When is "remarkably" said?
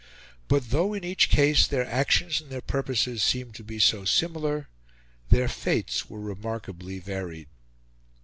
6.19-6.97